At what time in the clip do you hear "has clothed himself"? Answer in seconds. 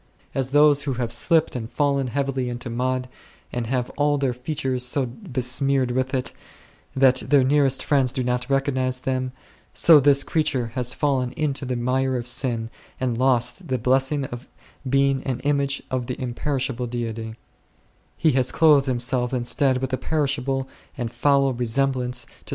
18.31-19.35